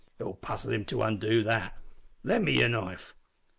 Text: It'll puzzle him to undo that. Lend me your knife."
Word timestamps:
It'll 0.17 0.33
puzzle 0.33 0.73
him 0.73 0.83
to 0.85 1.03
undo 1.03 1.43
that. 1.43 1.77
Lend 2.23 2.45
me 2.45 2.53
your 2.59 2.69
knife." 2.69 3.13